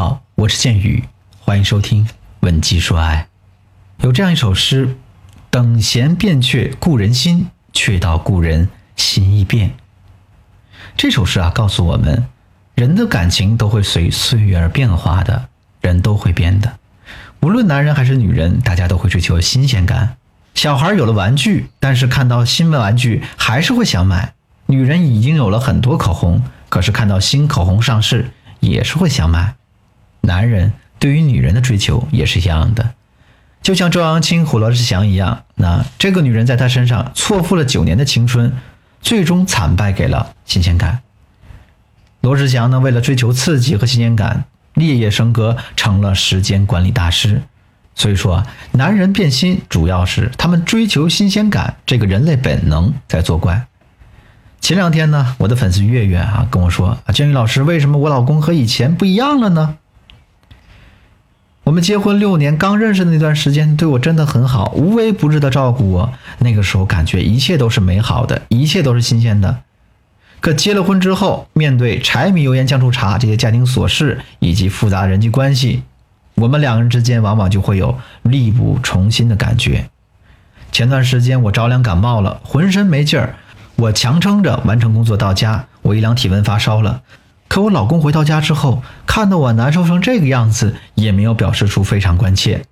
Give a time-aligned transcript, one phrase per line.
[0.00, 1.04] 好，我是剑宇，
[1.40, 2.06] 欢迎收听
[2.40, 3.28] 《闻鸡说爱》。
[4.02, 4.96] 有这样一首诗
[5.52, 9.72] ：“等闲变却故人心，却道故人心易变。”
[10.96, 12.26] 这首诗啊，告诉我们，
[12.74, 15.50] 人的感情都会随岁月而变化的，
[15.82, 16.78] 人都会变的。
[17.40, 20.16] 无论男人还是女人，大家都会追求新鲜感。
[20.54, 24.32] 小孩有了玩具，但是看到新的玩具还是会想买。
[24.64, 28.30] 女人已经有了很多口红，可是看到新口红上市
[28.60, 29.56] 也是会想买。
[30.22, 32.94] 男人对于女人的追求也是一样的，
[33.62, 38.52] 就像周扬青和罗志祥一样，那这个女人在他身上错付了九年的青春，
[39.00, 41.00] 最终惨败给了新鲜感。
[42.20, 44.44] 罗志祥呢，为了追求刺激和新鲜感，
[44.74, 47.42] 夜夜笙歌，成了时间管理大师。
[47.94, 53.66] 所以说，男人变心主要是他们追求新鲜感这个人类本能在作怪。
[54.60, 59.76] 前两天呢，我的粉丝月月啊跟我说啊，建宇老师，为什么我老公和以前不一样了呢？
[61.70, 66.12] 我们结婚六年，刚认识的那段时间，对我真的很好，无微不至的照顾我。
[66.38, 69.60] 那个时候感觉一切都是美好的，一切都是新鲜的。
[70.40, 75.84] 可结了婚之后，面对柴米油盐酱醋茶这些家庭琐事以及复杂人际关系，
[76.34, 79.88] 我们两个人之间往往就会有力不从心的感觉。
[80.72, 83.36] 前段时间我着凉感冒了，浑身没劲儿，
[83.76, 87.02] 我强撑着完成工作到家，我一量体温发烧了。
[87.50, 92.64] 可我老公回到家之后，看到我难受成这个样子，也没有表示出非常关切。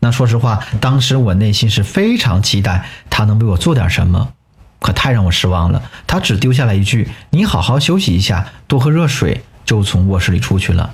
[0.00, 4.32] 那说实话，当时我内心是非常期待他能为我做点什么，
[4.80, 5.82] 可太让我失望了。
[6.06, 10.92] 他只丢下来一句：“你好好休息一下，多喝热水。”就从卧室里出去了。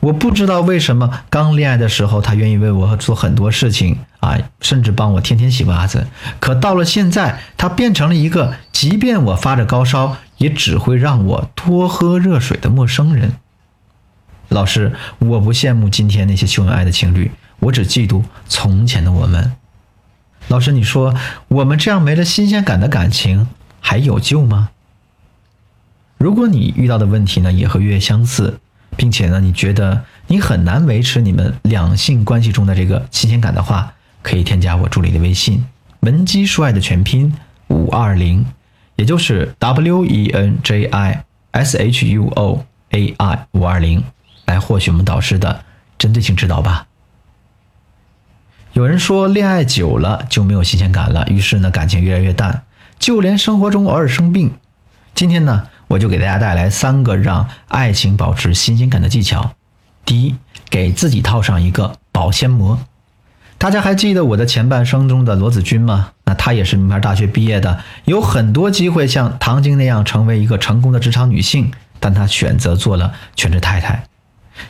[0.00, 6.06] 我不知道为什么刚恋爱的时候，他愿意为我做很多事情啊，甚至帮我天天洗袜子。
[6.38, 13.36] 可到了现在，他变成了一个，即便我发着高烧，也只会让我多喝热水的陌生人。
[14.48, 19.52] 老师，我不羡慕今天那些秀恩爱的情侣，我只嫉妒从前的我们。
[20.48, 21.14] 老师，你说
[21.46, 23.46] 我们这样没了新鲜感的感情
[23.80, 24.70] 还有救吗？
[26.18, 28.58] 如果你遇到的问题呢，也和月月相似。
[28.96, 35.64] 并且呢，你觉得你很难维持你们两性关系中的这个新鲜感的话，可以添加我助理的微信
[36.00, 37.32] “文姬说爱”的全拼
[37.68, 38.44] 五二零，
[39.00, 44.04] 也就是 W E N J I S H U O A I 五二零，
[44.44, 45.64] 来获取我们导师的
[45.96, 46.86] 针对性指导吧。
[48.74, 52.64] 有人说，恋爱久了就没有新鲜感了，于是呢，感情越来越淡，
[52.98, 54.52] 就连生活中偶尔生病。
[55.14, 55.68] 今天呢？
[55.88, 59.54] 我就给大家带来三个让爱情保持新鲜感的技巧。
[60.04, 60.36] 第一，
[60.68, 62.78] 给自己套上一个保鲜膜。
[63.60, 66.12] 大家还记得我的前半生中的罗子君吗？
[66.24, 74.02] 那她也是名牌大学毕业的，有很多机会像唐晶那样成为一个成功的职场女性，但她选择做了全职太太。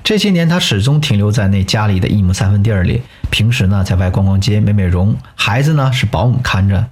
[0.03, 3.01] 这些年，她始终停留在那家里的一亩三分地儿里，
[3.31, 6.89] 平时呢在外逛逛街、美美容，孩子呢是保姆看着。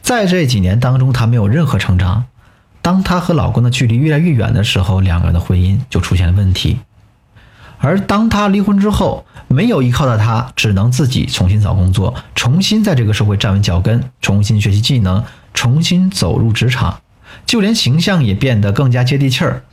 [0.00, 2.24] 在这几年当中，她没有任何成长。
[2.80, 6.78] 当她和老公的距离越来越远的时候，两个人的婚姻就出现了问题。
[7.82, 17.00] 而当她离婚之后，没有依靠的她只能自己重新找工作，重新在这个社会站稳脚跟，重新学习技能，重新走入职场，
[17.44, 19.64] 就连形象也变得更加接地气儿。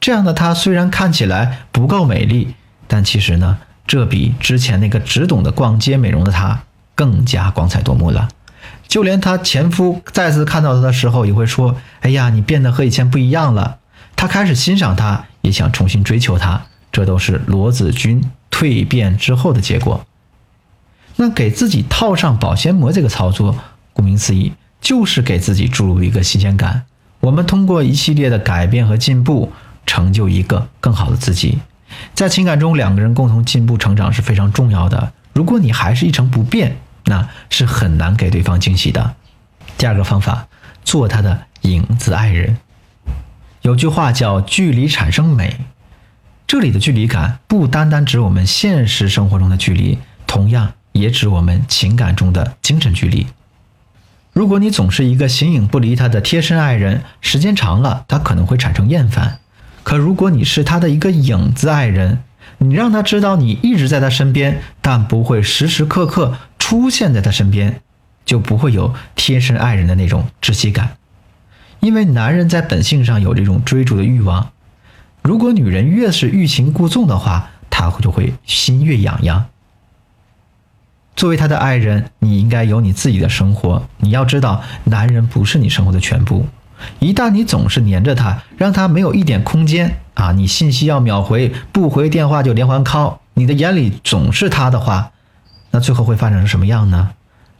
[0.00, 2.54] 这样的她虽然看起来不够美丽，
[2.88, 6.62] 但其实呢，这比之前那个只懂得逛街美容的她
[6.96, 8.28] 更加光彩夺目了。
[8.88, 13.78] 就连她前夫再次看到她的时候，也会说：“哎呀，你变得和以前不一样了。”
[14.16, 16.62] 他开始欣赏她，也想重新追求她。
[16.92, 20.04] 这都是罗子君蜕变之后的结果。
[21.16, 23.56] 那给自己套上保鲜膜这个操作，
[23.92, 26.84] 顾名思义，就是给自己注入一个新鲜感。
[27.20, 29.52] 我们通过一系列的改变和进步，
[29.84, 31.58] 成就一个更好的自己。
[32.14, 35.12] 在情感中，两个人共同进步成长是非常重要的。
[35.32, 39.14] 如果你还是一成不变，那是很难给对方惊喜的。
[39.76, 40.46] 第二个方法，
[40.84, 42.58] 做他的影子爱人。
[43.62, 45.58] 有句话叫“距离产生美”，
[46.48, 53.26] 这里的距离感不单单指我们现实生活中的距离，同样也指我们情感中的精神距离。
[54.32, 59.40] 如果你总是一个形影不离他的贴身爱人，时间长了，他可能会产生厌烦。
[59.82, 62.22] 可如果你是他的一个影子爱人，
[62.56, 66.38] 你让他知道你一直在他身边，但不会时时刻刻。
[66.58, 67.82] 出现在他身边，
[68.24, 70.96] 就不会有贴身爱人的那种窒息感，
[71.80, 74.50] 因为男人在本性上有这种追逐的欲望。
[75.22, 79.46] 如果女人越是欲擒故纵的话，他就会心越痒痒。
[81.14, 83.86] 作为他的爱人，你应该有你自己的生活。
[83.98, 86.46] 你要知道，男人不是你生活的全部。
[87.00, 95.10] 一旦你总是黏着他，让他没有一点空间啊，你信息要秒回，不回电话就连环 call，你的眼里总是他的话，
[95.72, 97.10] 那最后会发展成什么样呢？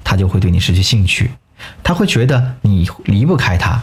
[0.05, 1.33] 他就会对你失去兴趣，
[1.83, 3.83] 他会觉得你离不开他。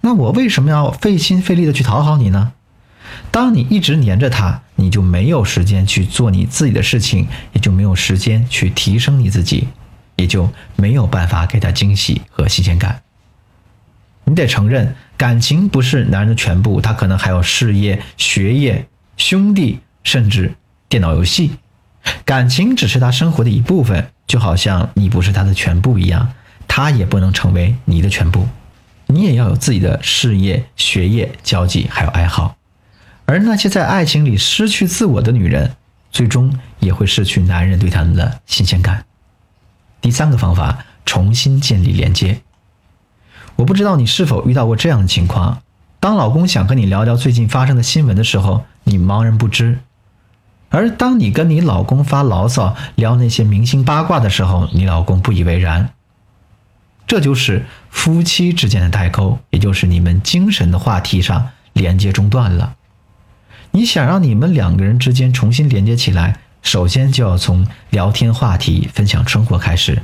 [0.00, 2.52] 那我为什么要费心费力的去讨好你呢？
[3.30, 9.68] 当你一直黏着他，你就没有时间去做你自己的事情，也就没有时间去提升你自己，
[10.16, 13.02] 也就没有办法给他惊喜和新鲜感。
[14.24, 20.54] 你得承认，感情不是男人的全部，他可能还有事业、学业、兄弟，甚至
[20.88, 21.52] 电脑游戏。
[22.26, 26.30] 感情只是他生活的一部分，就好像你不是他的全部一样，
[26.66, 28.46] 他也不能成为你的全部。
[29.06, 32.57] 你也要有自己的事业、学业、交际，还有爱好。
[33.28, 35.76] 而那些在爱情里失去自我的女人，
[36.10, 39.04] 最终也会失去男人对他们的新鲜感。
[40.00, 42.40] 第三个方法，重新建立连接。
[43.56, 45.60] 我不知道你是否遇到过这样的情况：
[46.00, 49.74] 当老公想和你聊聊最近发生的新闻的时候，你茫然不知；
[50.70, 55.90] 而当你跟你老公发牢骚聊那些明星八卦的时候，你老公不以为然。
[57.06, 62.76] 这就是夫妻之间的代沟，也就是你们精神的话题上连接中断了。
[63.70, 70.02] 你想让你们两个人之间重新连接起来，首先就要从聊天话题、分享生活开始。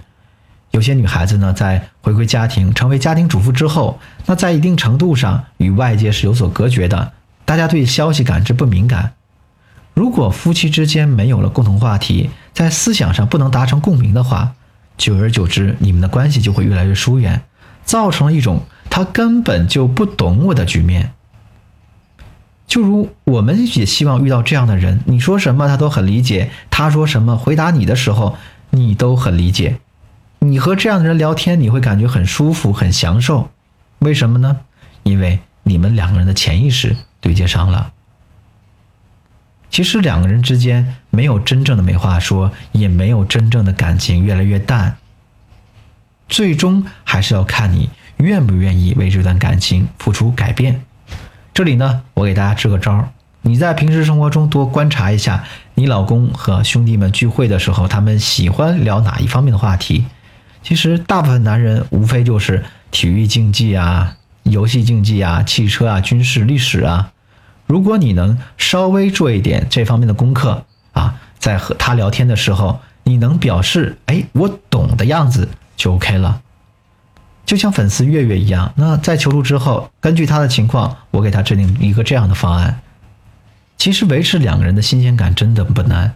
[0.70, 7.12] 有些女孩子呢，在回归家庭、成为家庭主妇之后，那在一定程度上与外界是有所隔绝的，
[7.44, 9.12] 大家对消息感知不敏感。
[9.94, 14.55] 如果夫妻之间没有了共同话题，在思想上不能达成共鸣的话，
[14.96, 17.43] 久而久之，你们的关系就会越来越疏远，
[17.84, 21.13] 造成了一种他根本就不懂我的局面。
[22.75, 28.37] 就如我们也希望遇到这样的人，你说什么他都很理解，他说什么回答你的时候
[28.71, 29.79] 你都很理解，
[30.41, 33.49] 你和这样的人聊天你会感觉很舒服、很享受。
[34.00, 34.62] 为什么呢？
[35.05, 37.93] 因为你们两个人的潜意识对接上了。
[39.71, 44.97] 其实两个人之间没有真正的没话说，也没有真正的感情越来越淡。
[46.29, 50.85] 最终还是要看你愿不愿意为这段感情付出改变。
[51.55, 53.09] 这里呢，我给大家支个招儿
[53.43, 60.05] 你在平时生活中多观察一下，你老公和兄弟们聚会的时候，他们喜欢聊哪一方面的话题？
[60.65, 67.12] 其实大部分男人无非就是体育竞技啊、游戏竞技啊、汽车啊、军事历史啊。
[67.69, 76.41] 如果你能稍微做一点这方面的功课啊，在和他聊天的时候，你能表示哎我懂的样子就 OK 了。
[77.46, 82.81] 就像粉丝月月一样，那在求助之后，根据他的情况，我给他制定一个这样的方案。
[83.76, 86.14] 其实维持两个人的新鲜感真的不难，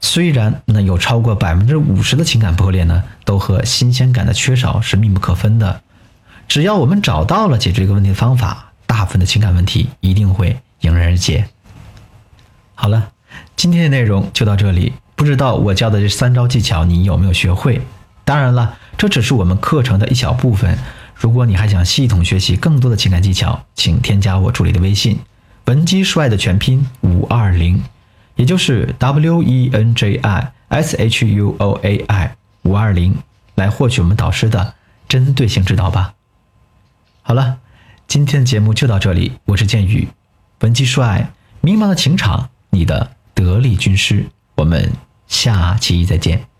[0.00, 5.82] 虽然那有超过百分之五十的情感破裂呢，都和新鲜感的缺少是密不可分的。
[6.48, 10.58] 只要我们找到了解决这个问题的方法，大部分的情感问题一定会。
[10.82, 11.46] 迎刃而解。
[12.74, 13.10] 好了，
[13.54, 14.92] 今天的内容就到这里。
[15.14, 17.80] 不知道我教的这三招技巧你有没有学会？
[18.24, 20.78] 当然了，这只是我们课程的一小部分。
[21.14, 25.18] 如果你还想系统学习更多的情感技巧，请添加我助理的微信
[25.66, 27.82] “文姬帅”的全拼五二零，
[28.34, 33.16] 也就是 W E N J I S H U O A I 五二零，
[33.54, 34.74] 来获取我们导师的
[35.08, 36.14] 针对性指导吧。
[37.22, 37.58] 好了，
[38.08, 40.08] 今天的节目就到这里，我是剑宇。
[40.60, 41.30] 文姬帅，
[41.60, 44.26] 迷茫的情场，你的得力军师。
[44.56, 44.92] 我们
[45.28, 46.51] 下期再见。